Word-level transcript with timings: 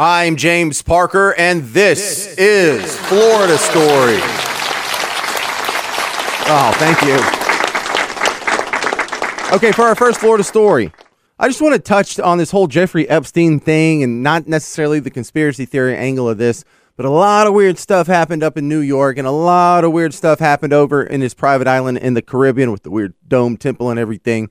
I'm 0.00 0.36
James 0.36 0.80
Parker, 0.80 1.34
and 1.36 1.64
this, 1.64 2.28
is 2.38 2.96
Florida 3.08 3.58
Story. 3.58 4.20
Oh, 6.46 6.70
thank 6.76 7.02
you. 7.02 7.16
Okay, 9.56 9.72
for 9.72 9.82
our 9.82 9.96
first 9.96 10.20
Florida 10.20 10.44
story, 10.44 10.92
I 11.40 11.48
just 11.48 11.60
want 11.60 11.74
to 11.74 11.80
touch 11.80 12.20
on 12.20 12.38
this 12.38 12.52
whole 12.52 12.68
Jeffrey 12.68 13.08
Epstein 13.08 13.58
thing 13.58 14.04
and 14.04 14.22
not 14.22 14.46
necessarily 14.46 15.00
the 15.00 15.10
conspiracy 15.10 15.64
theory 15.64 15.96
angle 15.96 16.28
of 16.28 16.38
this, 16.38 16.64
but 16.96 17.04
a 17.04 17.10
lot 17.10 17.48
of 17.48 17.54
weird 17.54 17.76
stuff 17.76 18.06
happened 18.06 18.44
up 18.44 18.56
in 18.56 18.68
New 18.68 18.78
York 18.78 19.18
and 19.18 19.26
a 19.26 19.32
lot 19.32 19.82
of 19.82 19.90
weird 19.90 20.14
stuff 20.14 20.38
happened 20.38 20.72
over 20.72 21.02
in 21.02 21.20
his 21.22 21.34
private 21.34 21.66
island 21.66 21.98
in 21.98 22.14
the 22.14 22.22
Caribbean 22.22 22.70
with 22.70 22.84
the 22.84 22.90
weird 22.92 23.14
dome 23.26 23.56
temple 23.56 23.90
and 23.90 23.98
everything. 23.98 24.48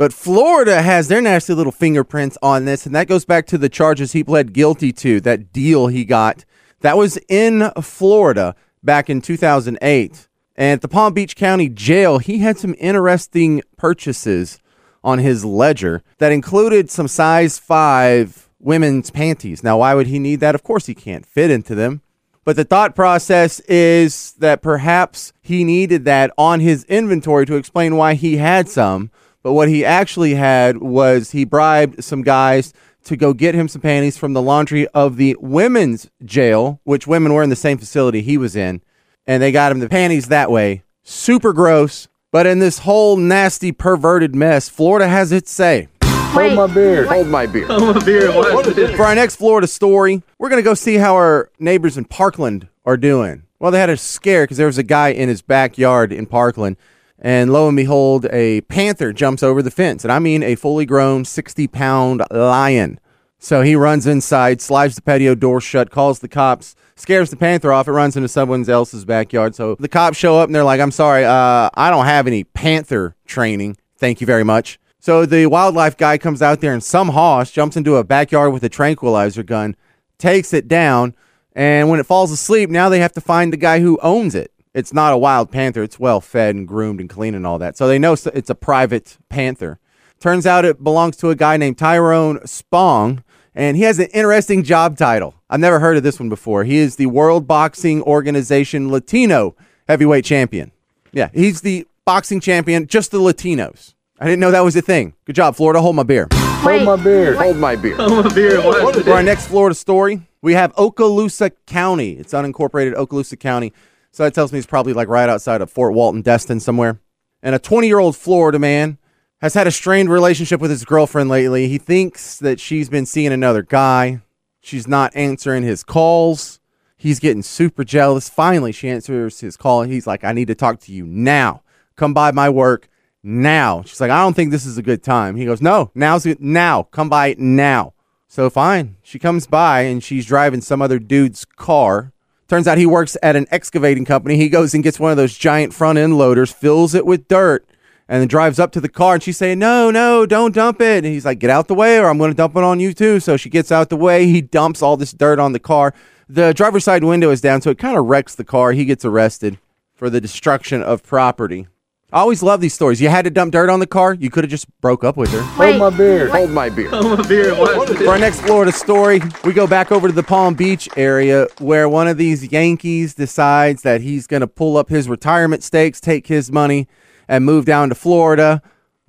But 0.00 0.14
Florida 0.14 0.80
has 0.80 1.08
their 1.08 1.20
nasty 1.20 1.52
little 1.52 1.70
fingerprints 1.70 2.38
on 2.40 2.64
this, 2.64 2.86
and 2.86 2.94
that 2.94 3.06
goes 3.06 3.26
back 3.26 3.46
to 3.48 3.58
the 3.58 3.68
charges 3.68 4.12
he 4.12 4.24
pled 4.24 4.54
guilty 4.54 4.92
to, 4.94 5.20
that 5.20 5.52
deal 5.52 5.88
he 5.88 6.06
got. 6.06 6.46
That 6.80 6.96
was 6.96 7.18
in 7.28 7.70
Florida 7.82 8.54
back 8.82 9.10
in 9.10 9.20
2008. 9.20 10.28
And 10.56 10.72
at 10.72 10.80
the 10.80 10.88
Palm 10.88 11.12
Beach 11.12 11.36
County 11.36 11.68
Jail, 11.68 12.16
he 12.16 12.38
had 12.38 12.56
some 12.56 12.74
interesting 12.78 13.60
purchases 13.76 14.58
on 15.04 15.18
his 15.18 15.44
ledger 15.44 16.02
that 16.16 16.32
included 16.32 16.90
some 16.90 17.06
size 17.06 17.58
5 17.58 18.48
women's 18.58 19.10
panties. 19.10 19.62
Now, 19.62 19.80
why 19.80 19.92
would 19.92 20.06
he 20.06 20.18
need 20.18 20.40
that? 20.40 20.54
Of 20.54 20.62
course, 20.62 20.86
he 20.86 20.94
can't 20.94 21.26
fit 21.26 21.50
into 21.50 21.74
them. 21.74 22.00
But 22.46 22.56
the 22.56 22.64
thought 22.64 22.94
process 22.94 23.60
is 23.68 24.32
that 24.38 24.62
perhaps 24.62 25.34
he 25.42 25.62
needed 25.62 26.06
that 26.06 26.32
on 26.38 26.60
his 26.60 26.84
inventory 26.84 27.44
to 27.44 27.56
explain 27.56 27.96
why 27.96 28.14
he 28.14 28.38
had 28.38 28.66
some 28.66 29.10
but 29.42 29.52
what 29.52 29.68
he 29.68 29.84
actually 29.84 30.34
had 30.34 30.78
was 30.78 31.30
he 31.30 31.44
bribed 31.44 32.04
some 32.04 32.22
guys 32.22 32.72
to 33.04 33.16
go 33.16 33.32
get 33.32 33.54
him 33.54 33.68
some 33.68 33.80
panties 33.80 34.16
from 34.16 34.34
the 34.34 34.42
laundry 34.42 34.86
of 34.88 35.16
the 35.16 35.36
women's 35.40 36.10
jail, 36.24 36.80
which 36.84 37.06
women 37.06 37.32
were 37.32 37.42
in 37.42 37.50
the 37.50 37.56
same 37.56 37.78
facility 37.78 38.20
he 38.20 38.36
was 38.36 38.54
in. 38.54 38.82
And 39.26 39.42
they 39.42 39.52
got 39.52 39.72
him 39.72 39.80
the 39.80 39.88
panties 39.88 40.26
that 40.28 40.50
way. 40.50 40.82
Super 41.02 41.52
gross. 41.52 42.08
But 42.32 42.46
in 42.46 42.58
this 42.58 42.80
whole 42.80 43.16
nasty, 43.16 43.72
perverted 43.72 44.34
mess, 44.34 44.68
Florida 44.68 45.08
has 45.08 45.32
its 45.32 45.50
say. 45.50 45.88
Hold 46.04 46.54
my 46.54 46.66
beer. 46.68 47.06
Hold 47.06 47.26
my 47.26 47.46
beer. 47.46 47.66
Hold 47.66 47.96
my 47.96 48.04
beer. 48.04 48.96
For 48.96 49.04
our 49.04 49.14
next 49.14 49.36
Florida 49.36 49.66
story, 49.66 50.22
we're 50.38 50.48
going 50.48 50.62
to 50.62 50.68
go 50.68 50.74
see 50.74 50.96
how 50.96 51.14
our 51.16 51.50
neighbors 51.58 51.98
in 51.98 52.04
Parkland 52.04 52.68
are 52.84 52.96
doing. 52.96 53.44
Well, 53.58 53.72
they 53.72 53.80
had 53.80 53.90
a 53.90 53.96
scare 53.96 54.44
because 54.44 54.56
there 54.56 54.66
was 54.66 54.78
a 54.78 54.84
guy 54.84 55.08
in 55.08 55.28
his 55.28 55.42
backyard 55.42 56.12
in 56.12 56.26
Parkland 56.26 56.76
and 57.20 57.52
lo 57.52 57.68
and 57.68 57.76
behold, 57.76 58.26
a 58.32 58.62
panther 58.62 59.12
jumps 59.12 59.42
over 59.42 59.62
the 59.62 59.70
fence. 59.70 60.04
And 60.04 60.12
I 60.12 60.18
mean 60.18 60.42
a 60.42 60.54
fully 60.54 60.86
grown 60.86 61.24
60 61.24 61.68
pound 61.68 62.22
lion. 62.30 62.98
So 63.38 63.62
he 63.62 63.74
runs 63.74 64.06
inside, 64.06 64.60
slides 64.60 64.96
the 64.96 65.02
patio 65.02 65.34
door 65.34 65.60
shut, 65.60 65.90
calls 65.90 66.20
the 66.20 66.28
cops, 66.28 66.74
scares 66.96 67.30
the 67.30 67.36
panther 67.36 67.72
off. 67.72 67.88
It 67.88 67.92
runs 67.92 68.16
into 68.16 68.28
someone 68.28 68.68
else's 68.68 69.04
backyard. 69.04 69.54
So 69.54 69.76
the 69.78 69.88
cops 69.88 70.16
show 70.16 70.38
up 70.38 70.48
and 70.48 70.54
they're 70.54 70.64
like, 70.64 70.80
I'm 70.80 70.90
sorry, 70.90 71.24
uh, 71.24 71.70
I 71.74 71.90
don't 71.90 72.06
have 72.06 72.26
any 72.26 72.44
panther 72.44 73.16
training. 73.26 73.76
Thank 73.96 74.20
you 74.20 74.26
very 74.26 74.44
much. 74.44 74.78
So 74.98 75.24
the 75.24 75.46
wildlife 75.46 75.96
guy 75.96 76.18
comes 76.18 76.42
out 76.42 76.60
there 76.60 76.74
and 76.74 76.84
some 76.84 77.08
hoss 77.08 77.50
jumps 77.50 77.76
into 77.76 77.96
a 77.96 78.04
backyard 78.04 78.52
with 78.52 78.62
a 78.64 78.68
tranquilizer 78.68 79.42
gun, 79.42 79.74
takes 80.18 80.52
it 80.52 80.68
down. 80.68 81.14
And 81.54 81.88
when 81.88 82.00
it 82.00 82.06
falls 82.06 82.30
asleep, 82.30 82.68
now 82.68 82.88
they 82.88 83.00
have 83.00 83.12
to 83.12 83.20
find 83.20 83.52
the 83.52 83.58
guy 83.58 83.80
who 83.80 83.98
owns 84.02 84.34
it 84.34 84.52
it's 84.74 84.92
not 84.92 85.12
a 85.12 85.18
wild 85.18 85.50
panther. 85.50 85.82
It's 85.82 85.98
well 85.98 86.20
fed 86.20 86.54
and 86.54 86.66
groomed 86.66 87.00
and 87.00 87.08
clean 87.08 87.34
and 87.34 87.46
all 87.46 87.58
that. 87.58 87.76
So 87.76 87.88
they 87.88 87.98
know 87.98 88.12
it's 88.12 88.50
a 88.50 88.54
private 88.54 89.18
panther. 89.28 89.78
Turns 90.20 90.46
out 90.46 90.64
it 90.64 90.84
belongs 90.84 91.16
to 91.18 91.30
a 91.30 91.34
guy 91.34 91.56
named 91.56 91.78
Tyrone 91.78 92.46
Spong, 92.46 93.24
and 93.54 93.76
he 93.76 93.84
has 93.84 93.98
an 93.98 94.08
interesting 94.12 94.62
job 94.62 94.96
title. 94.98 95.34
I've 95.48 95.60
never 95.60 95.80
heard 95.80 95.96
of 95.96 96.02
this 96.02 96.20
one 96.20 96.28
before. 96.28 96.64
He 96.64 96.76
is 96.76 96.96
the 96.96 97.06
World 97.06 97.46
Boxing 97.46 98.02
Organization 98.02 98.90
Latino 98.90 99.56
heavyweight 99.88 100.24
champion. 100.24 100.72
Yeah, 101.12 101.30
he's 101.32 101.62
the 101.62 101.86
boxing 102.04 102.38
champion, 102.40 102.86
just 102.86 103.10
the 103.10 103.18
Latinos. 103.18 103.94
I 104.20 104.26
didn't 104.26 104.40
know 104.40 104.50
that 104.50 104.60
was 104.60 104.76
a 104.76 104.82
thing. 104.82 105.14
Good 105.24 105.36
job, 105.36 105.56
Florida. 105.56 105.80
Hold 105.80 105.96
my 105.96 106.02
beer. 106.02 106.28
Hold 106.32 106.82
my 106.82 106.96
beer. 106.96 107.34
Hold 107.34 107.56
my 107.56 107.74
beer. 107.74 107.96
Hold 107.96 108.26
my 108.26 108.34
beer. 108.34 108.60
For 108.60 109.12
our 109.12 109.22
next 109.22 109.46
Florida 109.46 109.74
story, 109.74 110.28
we 110.42 110.52
have 110.52 110.74
Okaloosa 110.74 111.50
County. 111.66 112.12
It's 112.12 112.34
unincorporated 112.34 112.94
Okaloosa 112.94 113.40
County. 113.40 113.72
So 114.12 114.24
that 114.24 114.34
tells 114.34 114.52
me 114.52 114.58
he's 114.58 114.66
probably 114.66 114.92
like 114.92 115.08
right 115.08 115.28
outside 115.28 115.60
of 115.60 115.70
Fort 115.70 115.94
Walton, 115.94 116.22
Destin 116.22 116.60
somewhere. 116.60 117.00
And 117.42 117.54
a 117.54 117.58
20 117.58 117.86
year 117.86 117.98
old 117.98 118.16
Florida 118.16 118.58
man 118.58 118.98
has 119.40 119.54
had 119.54 119.66
a 119.66 119.72
strained 119.72 120.10
relationship 120.10 120.60
with 120.60 120.70
his 120.70 120.84
girlfriend 120.84 121.30
lately. 121.30 121.68
He 121.68 121.78
thinks 121.78 122.38
that 122.38 122.60
she's 122.60 122.88
been 122.88 123.06
seeing 123.06 123.32
another 123.32 123.62
guy. 123.62 124.20
She's 124.60 124.86
not 124.86 125.14
answering 125.16 125.62
his 125.62 125.82
calls. 125.82 126.60
He's 126.96 127.18
getting 127.18 127.42
super 127.42 127.82
jealous. 127.82 128.28
Finally, 128.28 128.72
she 128.72 128.90
answers 128.90 129.40
his 129.40 129.56
call. 129.56 129.82
He's 129.82 130.06
like, 130.06 130.22
I 130.22 130.32
need 130.32 130.48
to 130.48 130.54
talk 130.54 130.80
to 130.80 130.92
you 130.92 131.06
now. 131.06 131.62
Come 131.96 132.12
by 132.12 132.30
my 132.32 132.50
work 132.50 132.88
now. 133.22 133.82
She's 133.86 134.00
like, 134.00 134.10
I 134.10 134.22
don't 134.22 134.34
think 134.34 134.50
this 134.50 134.66
is 134.66 134.76
a 134.76 134.82
good 134.82 135.02
time. 135.02 135.36
He 135.36 135.46
goes, 135.46 135.62
No, 135.62 135.90
now's. 135.94 136.26
Now. 136.38 136.82
Come 136.82 137.08
by 137.08 137.36
now. 137.38 137.94
So 138.28 138.50
fine. 138.50 138.96
She 139.02 139.18
comes 139.18 139.46
by 139.46 139.82
and 139.82 140.04
she's 140.04 140.26
driving 140.26 140.60
some 140.60 140.82
other 140.82 140.98
dude's 140.98 141.44
car 141.44 142.12
Turns 142.50 142.66
out 142.66 142.78
he 142.78 142.86
works 142.86 143.16
at 143.22 143.36
an 143.36 143.46
excavating 143.52 144.04
company. 144.04 144.36
He 144.36 144.48
goes 144.48 144.74
and 144.74 144.82
gets 144.82 144.98
one 144.98 145.12
of 145.12 145.16
those 145.16 145.38
giant 145.38 145.72
front 145.72 145.98
end 145.98 146.18
loaders, 146.18 146.50
fills 146.50 146.96
it 146.96 147.06
with 147.06 147.28
dirt, 147.28 147.64
and 148.08 148.20
then 148.20 148.26
drives 148.26 148.58
up 148.58 148.72
to 148.72 148.80
the 148.80 148.88
car. 148.88 149.14
And 149.14 149.22
she's 149.22 149.36
saying, 149.36 149.60
No, 149.60 149.92
no, 149.92 150.26
don't 150.26 150.52
dump 150.52 150.80
it. 150.80 151.04
And 151.04 151.06
he's 151.06 151.24
like, 151.24 151.38
Get 151.38 151.48
out 151.48 151.68
the 151.68 151.76
way, 151.76 152.00
or 152.00 152.08
I'm 152.08 152.18
going 152.18 152.32
to 152.32 152.36
dump 152.36 152.56
it 152.56 152.64
on 152.64 152.80
you 152.80 152.92
too. 152.92 153.20
So 153.20 153.36
she 153.36 153.50
gets 153.50 153.70
out 153.70 153.88
the 153.88 153.96
way. 153.96 154.26
He 154.26 154.40
dumps 154.40 154.82
all 154.82 154.96
this 154.96 155.12
dirt 155.12 155.38
on 155.38 155.52
the 155.52 155.60
car. 155.60 155.94
The 156.28 156.52
driver's 156.52 156.82
side 156.82 157.04
window 157.04 157.30
is 157.30 157.40
down, 157.40 157.62
so 157.62 157.70
it 157.70 157.78
kind 157.78 157.96
of 157.96 158.06
wrecks 158.06 158.34
the 158.34 158.42
car. 158.42 158.72
He 158.72 158.84
gets 158.84 159.04
arrested 159.04 159.60
for 159.94 160.10
the 160.10 160.20
destruction 160.20 160.82
of 160.82 161.04
property. 161.04 161.68
I 162.12 162.20
always 162.20 162.42
love 162.42 162.60
these 162.60 162.74
stories. 162.74 163.00
You 163.00 163.08
had 163.08 163.24
to 163.24 163.30
dump 163.30 163.52
dirt 163.52 163.70
on 163.70 163.78
the 163.78 163.86
car. 163.86 164.14
You 164.14 164.30
could 164.30 164.42
have 164.42 164.50
just 164.50 164.66
broke 164.80 165.04
up 165.04 165.16
with 165.16 165.30
her. 165.30 165.40
Hold 165.42 165.76
my 165.76 165.90
beer. 165.90 166.28
Hold 166.28 166.50
my 166.50 166.68
beer. 166.68 166.90
Hold 166.90 167.18
my 167.18 167.28
beer. 167.28 167.54
For 167.54 168.08
our 168.08 168.18
next 168.18 168.40
Florida 168.40 168.72
story, 168.72 169.20
we 169.44 169.52
go 169.52 169.66
back 169.66 169.92
over 169.92 170.08
to 170.08 170.12
the 170.12 170.24
Palm 170.24 170.54
Beach 170.54 170.88
area 170.96 171.46
where 171.58 171.88
one 171.88 172.08
of 172.08 172.16
these 172.16 172.50
Yankees 172.50 173.14
decides 173.14 173.82
that 173.82 174.00
he's 174.00 174.26
going 174.26 174.40
to 174.40 174.48
pull 174.48 174.76
up 174.76 174.88
his 174.88 175.08
retirement 175.08 175.62
stakes, 175.62 176.00
take 176.00 176.26
his 176.26 176.50
money, 176.50 176.88
and 177.28 177.44
move 177.44 177.64
down 177.64 177.90
to 177.90 177.94
Florida 177.94 178.60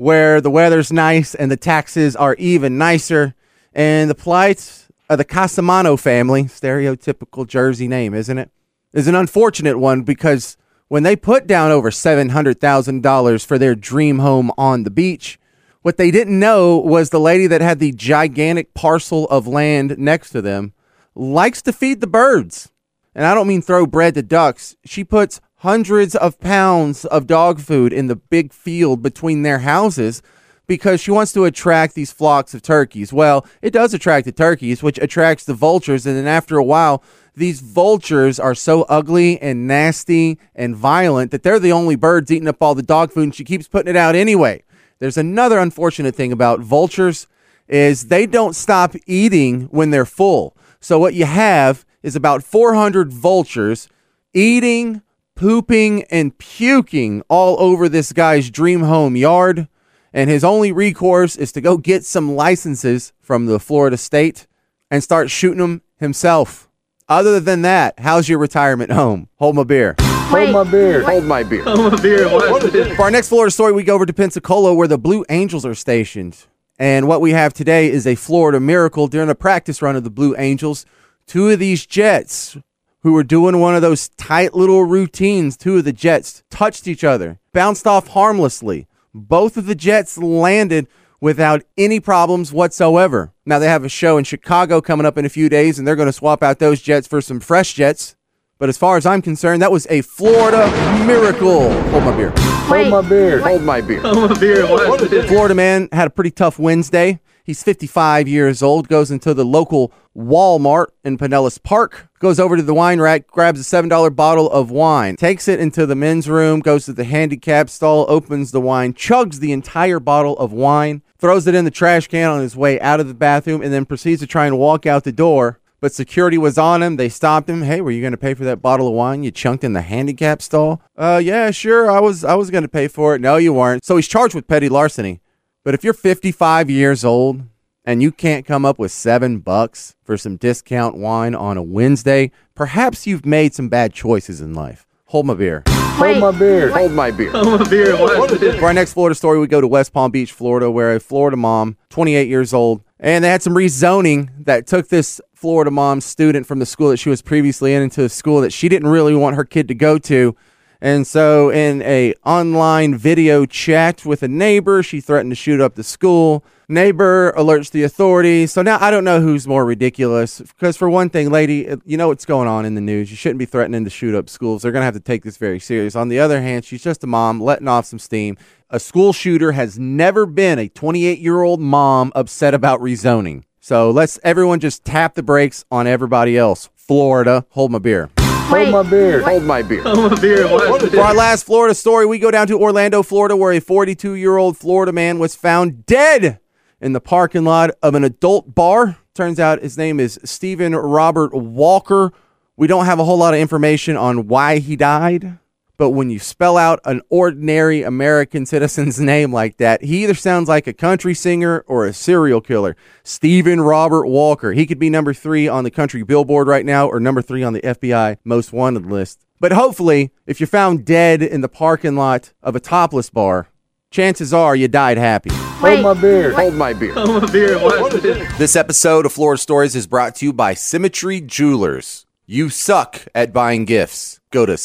where 0.01 0.41
the 0.41 0.49
weather's 0.49 0.91
nice 0.91 1.35
and 1.35 1.51
the 1.51 1.57
taxes 1.57 2.15
are 2.15 2.33
even 2.35 2.75
nicer. 2.75 3.35
And 3.73 4.09
the 4.09 4.15
plight 4.15 4.87
of 5.09 5.19
the 5.19 5.25
Casamano 5.25 5.99
family, 5.99 6.45
stereotypical 6.45 7.45
Jersey 7.47 7.87
name, 7.87 8.15
isn't 8.15 8.37
it? 8.37 8.49
Is 8.93 9.07
an 9.07 9.13
unfortunate 9.13 9.77
one 9.77 10.01
because 10.01 10.57
when 10.91 11.03
they 11.03 11.15
put 11.15 11.47
down 11.47 11.71
over 11.71 11.89
$700,000 11.89 13.45
for 13.45 13.57
their 13.57 13.75
dream 13.75 14.19
home 14.19 14.51
on 14.57 14.83
the 14.83 14.91
beach, 14.91 15.39
what 15.83 15.95
they 15.95 16.11
didn't 16.11 16.37
know 16.37 16.79
was 16.79 17.11
the 17.11 17.19
lady 17.19 17.47
that 17.47 17.61
had 17.61 17.79
the 17.79 17.93
gigantic 17.93 18.73
parcel 18.73 19.25
of 19.29 19.47
land 19.47 19.97
next 19.97 20.31
to 20.31 20.41
them 20.41 20.73
likes 21.15 21.61
to 21.61 21.71
feed 21.71 22.01
the 22.01 22.07
birds. 22.07 22.73
And 23.15 23.25
I 23.25 23.33
don't 23.33 23.47
mean 23.47 23.61
throw 23.61 23.85
bread 23.85 24.15
to 24.15 24.21
ducks. 24.21 24.75
She 24.83 25.05
puts 25.05 25.39
hundreds 25.59 26.13
of 26.13 26.41
pounds 26.41 27.05
of 27.05 27.25
dog 27.25 27.61
food 27.61 27.93
in 27.93 28.07
the 28.07 28.17
big 28.17 28.51
field 28.51 29.01
between 29.01 29.43
their 29.43 29.59
houses 29.59 30.21
because 30.67 30.99
she 30.99 31.11
wants 31.11 31.31
to 31.31 31.45
attract 31.45 31.95
these 31.95 32.11
flocks 32.11 32.53
of 32.53 32.61
turkeys. 32.61 33.13
Well, 33.13 33.45
it 33.61 33.71
does 33.71 33.93
attract 33.93 34.25
the 34.25 34.33
turkeys, 34.33 34.83
which 34.83 34.97
attracts 34.97 35.45
the 35.45 35.53
vultures. 35.53 36.05
And 36.05 36.17
then 36.17 36.27
after 36.27 36.57
a 36.57 36.65
while, 36.65 37.01
these 37.35 37.61
vultures 37.61 38.39
are 38.39 38.55
so 38.55 38.83
ugly 38.83 39.41
and 39.41 39.67
nasty 39.67 40.37
and 40.55 40.75
violent 40.75 41.31
that 41.31 41.43
they're 41.43 41.59
the 41.59 41.71
only 41.71 41.95
birds 41.95 42.31
eating 42.31 42.47
up 42.47 42.61
all 42.61 42.75
the 42.75 42.81
dog 42.81 43.11
food 43.11 43.23
and 43.23 43.35
she 43.35 43.43
keeps 43.43 43.67
putting 43.67 43.89
it 43.89 43.95
out 43.95 44.15
anyway. 44.15 44.63
There's 44.99 45.17
another 45.17 45.59
unfortunate 45.59 46.15
thing 46.15 46.31
about 46.31 46.59
vultures 46.59 47.27
is 47.67 48.07
they 48.07 48.25
don't 48.25 48.55
stop 48.55 48.95
eating 49.07 49.63
when 49.65 49.91
they're 49.91 50.05
full. 50.05 50.55
So 50.79 50.99
what 50.99 51.13
you 51.13 51.25
have 51.25 51.85
is 52.03 52.15
about 52.15 52.43
400 52.43 53.11
vultures 53.11 53.87
eating, 54.33 55.01
pooping 55.35 56.03
and 56.11 56.37
puking 56.37 57.23
all 57.29 57.59
over 57.59 57.87
this 57.87 58.11
guy's 58.11 58.49
dream 58.49 58.81
home 58.81 59.15
yard 59.15 59.67
and 60.13 60.29
his 60.29 60.43
only 60.43 60.71
recourse 60.71 61.35
is 61.35 61.51
to 61.53 61.61
go 61.61 61.77
get 61.77 62.03
some 62.03 62.35
licenses 62.35 63.13
from 63.21 63.45
the 63.45 63.59
Florida 63.59 63.97
state 63.97 64.47
and 64.89 65.03
start 65.03 65.29
shooting 65.29 65.59
them 65.59 65.81
himself. 65.97 66.67
Other 67.11 67.41
than 67.41 67.63
that, 67.63 67.99
how's 67.99 68.29
your 68.29 68.39
retirement 68.39 68.89
home? 68.89 69.27
Hold 69.35 69.57
my 69.57 69.65
beer. 69.65 69.97
Hold 69.99 70.51
my 70.51 70.63
beer. 70.63 71.03
Hold 71.03 71.25
my 71.25 71.43
beer. 71.43 71.61
Hold 71.61 71.91
my 71.91 71.99
beer. 71.99 72.95
For 72.95 73.01
our 73.01 73.11
next 73.11 73.27
Florida 73.27 73.51
story, 73.51 73.73
we 73.73 73.83
go 73.83 73.95
over 73.95 74.05
to 74.05 74.13
Pensacola 74.13 74.73
where 74.73 74.87
the 74.87 74.97
Blue 74.97 75.25
Angels 75.29 75.65
are 75.65 75.75
stationed. 75.75 76.45
And 76.79 77.09
what 77.09 77.19
we 77.19 77.31
have 77.31 77.53
today 77.53 77.91
is 77.91 78.07
a 78.07 78.15
Florida 78.15 78.61
miracle 78.61 79.09
during 79.09 79.29
a 79.29 79.35
practice 79.35 79.81
run 79.81 79.97
of 79.97 80.05
the 80.05 80.09
Blue 80.09 80.37
Angels. 80.37 80.85
Two 81.27 81.49
of 81.49 81.59
these 81.59 81.85
jets 81.85 82.55
who 83.01 83.11
were 83.11 83.25
doing 83.25 83.59
one 83.59 83.75
of 83.75 83.81
those 83.81 84.07
tight 84.07 84.53
little 84.53 84.85
routines, 84.85 85.57
two 85.57 85.79
of 85.79 85.83
the 85.83 85.91
jets 85.91 86.43
touched 86.49 86.87
each 86.87 87.03
other, 87.03 87.39
bounced 87.51 87.85
off 87.85 88.07
harmlessly. 88.07 88.87
Both 89.13 89.57
of 89.57 89.65
the 89.65 89.75
jets 89.75 90.17
landed 90.17 90.87
without 91.21 91.63
any 91.77 91.99
problems 91.99 92.51
whatsoever. 92.51 93.31
Now, 93.45 93.59
they 93.59 93.67
have 93.67 93.85
a 93.85 93.89
show 93.89 94.17
in 94.17 94.25
Chicago 94.25 94.81
coming 94.81 95.05
up 95.05 95.17
in 95.17 95.23
a 95.23 95.29
few 95.29 95.47
days, 95.47 95.79
and 95.79 95.87
they're 95.87 95.95
going 95.95 96.07
to 96.07 96.13
swap 96.13 96.43
out 96.43 96.59
those 96.59 96.81
jets 96.81 97.07
for 97.07 97.21
some 97.21 97.39
fresh 97.39 97.73
jets. 97.75 98.15
But 98.57 98.69
as 98.69 98.77
far 98.77 98.97
as 98.97 99.05
I'm 99.05 99.21
concerned, 99.21 99.61
that 99.61 99.71
was 99.71 99.87
a 99.89 100.01
Florida 100.01 100.69
miracle. 101.05 101.71
Hold 101.89 102.03
my 102.03 102.15
beer. 102.15 102.31
Hold 102.37 102.89
my 102.89 103.01
beer. 103.01 103.39
Hold 103.41 103.63
my 103.63 103.81
beer. 103.81 104.05
I'm 104.05 104.31
a 104.31 104.39
beer. 104.39 104.67
What 104.67 105.01
is? 105.01 105.29
Florida 105.29 105.55
man 105.55 105.89
had 105.91 106.07
a 106.07 106.11
pretty 106.11 106.31
tough 106.31 106.59
Wednesday. 106.59 107.21
He's 107.43 107.63
55 107.63 108.27
years 108.27 108.61
old, 108.61 108.87
goes 108.87 109.09
into 109.09 109.33
the 109.33 109.43
local 109.43 109.91
Walmart 110.15 110.87
in 111.03 111.17
Pinellas 111.17 111.61
Park, 111.61 112.09
goes 112.19 112.39
over 112.39 112.55
to 112.55 112.61
the 112.61 112.73
wine 112.73 113.01
rack, 113.01 113.27
grabs 113.27 113.59
a 113.59 113.63
$7 113.63 114.15
bottle 114.15 114.49
of 114.51 114.69
wine, 114.69 115.15
takes 115.15 115.47
it 115.47 115.59
into 115.59 115.85
the 115.87 115.95
men's 115.95 116.29
room, 116.29 116.59
goes 116.59 116.85
to 116.85 116.93
the 116.93 117.03
handicap 117.03 117.69
stall, 117.69 118.05
opens 118.09 118.51
the 118.51 118.61
wine, 118.61 118.93
chugs 118.93 119.39
the 119.39 119.51
entire 119.51 119.99
bottle 119.99 120.37
of 120.37 120.53
wine, 120.53 121.01
throws 121.21 121.47
it 121.47 121.55
in 121.55 121.63
the 121.63 121.71
trash 121.71 122.07
can 122.07 122.29
on 122.29 122.41
his 122.41 122.55
way 122.55 122.79
out 122.81 122.99
of 122.99 123.07
the 123.07 123.13
bathroom, 123.13 123.61
and 123.61 123.71
then 123.71 123.85
proceeds 123.85 124.19
to 124.21 124.27
try 124.27 124.47
and 124.47 124.57
walk 124.57 124.85
out 124.85 125.03
the 125.03 125.11
door. 125.11 125.59
But 125.79 125.93
security 125.93 126.37
was 126.37 126.57
on 126.57 126.83
him. 126.83 126.97
They 126.97 127.09
stopped 127.09 127.49
him. 127.49 127.63
Hey, 127.63 127.81
were 127.81 127.89
you 127.89 128.01
going 128.01 128.11
to 128.11 128.17
pay 128.17 128.33
for 128.33 128.43
that 128.43 128.61
bottle 128.61 128.87
of 128.87 128.93
wine 128.93 129.23
you 129.23 129.31
chunked 129.31 129.63
in 129.63 129.73
the 129.73 129.81
handicap 129.81 130.41
stall? 130.41 130.81
Uh, 130.95 131.19
yeah, 131.23 131.49
sure. 131.49 131.89
I 131.89 131.99
was. 131.99 132.23
I 132.23 132.35
was 132.35 132.51
going 132.51 132.63
to 132.63 132.67
pay 132.67 132.87
for 132.87 133.15
it. 133.15 133.21
No, 133.21 133.37
you 133.37 133.53
weren't. 133.53 133.83
So 133.85 133.95
he's 133.95 134.07
charged 134.07 134.35
with 134.35 134.47
petty 134.47 134.69
larceny. 134.69 135.21
But 135.63 135.73
if 135.73 135.83
you're 135.83 135.93
55 135.93 136.69
years 136.69 137.03
old 137.05 137.43
and 137.83 138.01
you 138.01 138.11
can't 138.11 138.45
come 138.45 138.65
up 138.65 138.77
with 138.77 138.91
seven 138.91 139.39
bucks 139.39 139.95
for 140.03 140.17
some 140.17 140.37
discount 140.37 140.97
wine 140.97 141.33
on 141.33 141.57
a 141.57 141.63
Wednesday, 141.63 142.31
perhaps 142.55 143.07
you've 143.07 143.25
made 143.25 143.53
some 143.53 143.69
bad 143.69 143.93
choices 143.93 144.41
in 144.41 144.53
life. 144.53 144.87
Hold 145.05 145.27
my 145.27 145.33
beer. 145.33 145.63
Hold 145.97 146.17
my 146.19 146.31
beer. 146.31 146.71
Hold 146.71 146.91
my 146.93 147.11
beer. 147.11 147.31
I'm 147.35 147.61
a 147.61 147.69
beer. 147.69 147.95
What 147.97 148.31
is 148.31 148.39
this? 148.39 148.59
For 148.59 148.65
our 148.65 148.73
next 148.73 148.93
Florida 148.93 149.15
story, 149.15 149.39
we 149.39 149.47
go 149.47 149.61
to 149.61 149.67
West 149.67 149.93
Palm 149.93 150.11
Beach, 150.11 150.31
Florida, 150.31 150.69
where 150.71 150.95
a 150.95 150.99
Florida 150.99 151.37
mom, 151.37 151.77
28 151.89 152.27
years 152.27 152.53
old, 152.53 152.81
and 152.99 153.23
they 153.23 153.29
had 153.29 153.41
some 153.41 153.53
rezoning 153.53 154.29
that 154.45 154.67
took 154.67 154.89
this 154.89 155.21
Florida 155.33 155.71
mom 155.71 156.01
student 156.01 156.45
from 156.45 156.59
the 156.59 156.65
school 156.65 156.89
that 156.89 156.97
she 156.97 157.09
was 157.09 157.21
previously 157.21 157.73
in 157.73 157.81
into 157.81 158.03
a 158.03 158.09
school 158.09 158.41
that 158.41 158.53
she 158.53 158.69
didn't 158.69 158.89
really 158.89 159.15
want 159.15 159.35
her 159.35 159.43
kid 159.45 159.67
to 159.67 159.75
go 159.75 159.97
to. 159.99 160.35
And 160.81 161.05
so 161.05 161.51
in 161.51 161.83
a 161.83 162.15
online 162.25 162.97
video 162.97 163.45
chat 163.45 164.03
with 164.03 164.23
a 164.23 164.27
neighbor, 164.27 164.81
she 164.81 164.99
threatened 164.99 165.31
to 165.31 165.35
shoot 165.35 165.61
up 165.61 165.75
the 165.75 165.83
school. 165.83 166.43
Neighbor 166.67 167.33
alerts 167.33 167.69
the 167.69 167.83
authorities. 167.83 168.51
So 168.51 168.63
now 168.63 168.77
I 168.81 168.89
don't 168.89 169.03
know 169.03 169.21
who's 169.21 169.47
more 169.47 169.63
ridiculous 169.63 170.39
because 170.39 170.77
for 170.77 170.89
one 170.89 171.09
thing, 171.09 171.29
lady, 171.29 171.67
you 171.85 171.97
know 171.97 172.07
what's 172.07 172.25
going 172.25 172.47
on 172.47 172.65
in 172.65 172.73
the 172.73 172.81
news. 172.81 173.11
You 173.11 173.17
shouldn't 173.17 173.37
be 173.37 173.45
threatening 173.45 173.83
to 173.83 173.91
shoot 173.91 174.15
up 174.15 174.27
schools. 174.27 174.63
They're 174.63 174.71
going 174.71 174.81
to 174.81 174.85
have 174.85 174.95
to 174.95 174.99
take 174.99 175.23
this 175.23 175.37
very 175.37 175.59
serious. 175.59 175.95
On 175.95 176.07
the 176.07 176.19
other 176.19 176.41
hand, 176.41 176.65
she's 176.65 176.81
just 176.81 177.03
a 177.03 177.07
mom 177.07 177.39
letting 177.39 177.67
off 177.67 177.85
some 177.85 177.99
steam. 177.99 178.37
A 178.71 178.79
school 178.79 179.13
shooter 179.13 179.51
has 179.51 179.77
never 179.77 180.25
been 180.25 180.57
a 180.57 180.69
28-year-old 180.69 181.59
mom 181.59 182.11
upset 182.15 182.55
about 182.55 182.79
rezoning. 182.79 183.43
So 183.59 183.91
let's 183.91 184.17
everyone 184.23 184.59
just 184.59 184.83
tap 184.83 185.13
the 185.13 185.21
brakes 185.21 185.63
on 185.69 185.85
everybody 185.85 186.37
else. 186.37 186.69
Florida, 186.73 187.45
hold 187.49 187.71
my 187.71 187.77
beer. 187.79 188.09
Hold 188.51 188.69
my 188.69 188.83
beer. 188.83 189.21
Hold 189.23 189.43
my 189.43 189.61
beer. 189.61 189.81
I'm 189.85 190.11
a 190.11 190.15
beer. 190.19 190.47
For 190.47 190.99
our 190.99 191.13
last 191.13 191.45
Florida 191.45 191.73
story, 191.73 192.05
we 192.05 192.19
go 192.19 192.31
down 192.31 192.47
to 192.47 192.59
Orlando, 192.59 193.01
Florida, 193.01 193.35
where 193.35 193.53
a 193.53 193.61
42 193.61 194.15
year 194.15 194.35
old 194.35 194.57
Florida 194.57 194.91
man 194.91 195.19
was 195.19 195.35
found 195.35 195.85
dead 195.85 196.39
in 196.81 196.91
the 196.91 196.99
parking 196.99 197.45
lot 197.45 197.71
of 197.81 197.95
an 197.95 198.03
adult 198.03 198.53
bar. 198.53 198.97
Turns 199.13 199.39
out 199.39 199.61
his 199.61 199.77
name 199.77 199.99
is 200.01 200.19
Stephen 200.25 200.75
Robert 200.75 201.33
Walker. 201.33 202.11
We 202.57 202.67
don't 202.67 202.85
have 202.85 202.99
a 202.99 203.05
whole 203.05 203.17
lot 203.17 203.33
of 203.33 203.39
information 203.39 203.95
on 203.95 204.27
why 204.27 204.59
he 204.59 204.75
died, 204.75 205.39
but 205.81 205.89
when 205.89 206.11
you 206.11 206.19
spell 206.19 206.57
out 206.57 206.79
an 206.85 207.01
ordinary 207.09 207.81
American 207.81 208.45
citizen's 208.45 208.99
name 209.13 209.33
like 209.33 209.57
that, 209.57 209.81
he 209.81 210.03
either 210.03 210.13
sounds 210.13 210.47
like 210.47 210.67
a 210.67 210.73
country 210.73 211.15
singer 211.15 211.65
or 211.65 211.87
a 211.87 211.91
serial 211.91 212.39
killer. 212.39 212.75
Stephen 213.03 213.59
Robert 213.59 214.05
Walker. 214.05 214.51
He 214.51 214.67
could 214.67 214.77
be 214.77 214.91
number 214.91 215.11
three 215.11 215.47
on 215.47 215.63
the 215.63 215.71
country 215.71 216.03
billboard 216.03 216.47
right 216.47 216.67
now 216.67 216.87
or 216.87 216.99
number 216.99 217.23
three 217.23 217.41
on 217.41 217.53
the 217.53 217.61
FBI 217.61 218.17
most 218.23 218.53
wanted 218.53 218.85
list. 218.85 219.25
But 219.39 219.53
hopefully, 219.53 220.11
if 220.27 220.39
you're 220.39 220.45
found 220.45 220.85
dead 220.85 221.23
in 221.23 221.41
the 221.41 221.49
parking 221.49 221.95
lot 221.95 222.31
of 222.43 222.55
a 222.55 222.59
topless 222.59 223.09
bar, 223.09 223.47
chances 223.89 224.35
are 224.35 224.55
you 224.55 224.67
died 224.67 224.99
happy. 224.99 225.31
Hold 225.33 225.81
my 225.81 225.99
beer. 225.99 226.31
Hold 226.33 226.53
my 226.53 226.73
beer. 226.73 226.93
Hold 226.93 227.23
my 227.23 227.27
a 227.27 227.31
beer. 227.31 227.57
What 227.57 227.91
is 227.91 228.03
this? 228.03 228.37
This 228.37 228.55
episode 228.55 229.07
of 229.07 229.13
Florida 229.13 229.41
Stories 229.41 229.75
is 229.75 229.87
brought 229.87 230.13
to 230.17 230.25
you 230.27 230.33
by 230.33 230.53
Symmetry 230.53 231.21
Jewelers. 231.21 232.05
You 232.27 232.49
suck 232.49 233.07
at 233.15 233.33
buying 233.33 233.65
gifts. 233.65 234.21
Go 234.31 234.45
to 234.45 234.55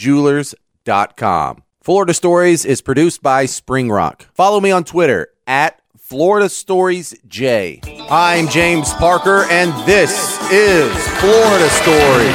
symmetryjewelers.com. 0.00 1.62
Florida 1.82 2.14
Stories 2.14 2.64
is 2.64 2.82
produced 2.82 3.22
by 3.22 3.46
Spring 3.46 3.90
Rock. 3.90 4.26
Follow 4.34 4.60
me 4.60 4.70
on 4.70 4.84
Twitter 4.84 5.28
at 5.46 5.80
Florida 5.98 6.48
Stories 6.48 7.14
J. 7.26 7.80
I'm 8.10 8.48
James 8.48 8.92
Parker, 8.94 9.44
and 9.50 9.72
this 9.86 10.38
is 10.50 10.92
Florida 11.18 11.68
Stories. 11.70 12.34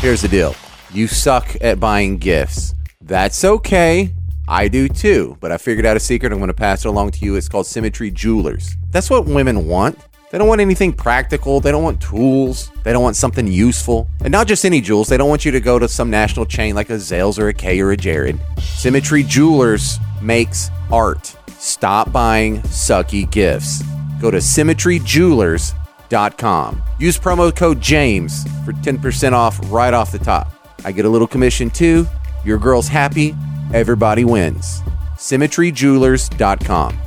Here's 0.00 0.22
the 0.22 0.28
deal 0.28 0.54
you 0.92 1.06
suck 1.06 1.56
at 1.60 1.80
buying 1.80 2.18
gifts. 2.18 2.74
That's 3.00 3.44
okay. 3.44 4.12
I 4.46 4.68
do 4.68 4.88
too, 4.88 5.36
but 5.40 5.50
I 5.50 5.56
figured 5.56 5.86
out 5.86 5.96
a 5.96 6.00
secret. 6.00 6.32
I'm 6.32 6.38
going 6.38 6.48
to 6.48 6.54
pass 6.54 6.84
it 6.84 6.88
along 6.88 7.12
to 7.12 7.24
you. 7.24 7.34
It's 7.36 7.48
called 7.48 7.66
Symmetry 7.66 8.10
Jewelers. 8.10 8.76
That's 8.90 9.08
what 9.08 9.24
women 9.24 9.66
want. 9.66 9.98
They 10.34 10.38
don't 10.38 10.48
want 10.48 10.60
anything 10.60 10.92
practical. 10.92 11.60
They 11.60 11.70
don't 11.70 11.84
want 11.84 12.00
tools. 12.00 12.72
They 12.82 12.92
don't 12.92 13.04
want 13.04 13.14
something 13.14 13.46
useful. 13.46 14.08
And 14.20 14.32
not 14.32 14.48
just 14.48 14.64
any 14.64 14.80
jewels. 14.80 15.06
They 15.06 15.16
don't 15.16 15.28
want 15.28 15.44
you 15.44 15.52
to 15.52 15.60
go 15.60 15.78
to 15.78 15.88
some 15.88 16.10
national 16.10 16.46
chain 16.46 16.74
like 16.74 16.90
a 16.90 16.94
Zales 16.94 17.38
or 17.38 17.46
a 17.46 17.54
Kay 17.54 17.80
or 17.80 17.92
a 17.92 17.96
Jared. 17.96 18.40
Symmetry 18.58 19.22
Jewelers 19.22 20.00
makes 20.20 20.72
art. 20.90 21.36
Stop 21.58 22.10
buying 22.10 22.58
sucky 22.62 23.30
gifts. 23.30 23.84
Go 24.20 24.32
to 24.32 24.38
symmetryjewelers.com. 24.38 26.82
Use 26.98 27.16
promo 27.16 27.54
code 27.54 27.80
JAMES 27.80 28.42
for 28.64 28.72
10% 28.72 29.32
off 29.34 29.60
right 29.70 29.94
off 29.94 30.10
the 30.10 30.18
top. 30.18 30.50
I 30.84 30.90
get 30.90 31.04
a 31.04 31.08
little 31.08 31.28
commission 31.28 31.70
too. 31.70 32.08
Your 32.44 32.58
girl's 32.58 32.88
happy. 32.88 33.36
Everybody 33.72 34.24
wins. 34.24 34.82
Symmetryjewelers.com. 35.14 36.98